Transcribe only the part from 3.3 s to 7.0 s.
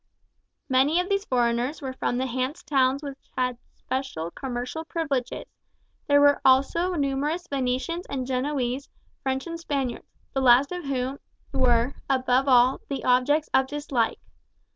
had special commercial privileges, there were also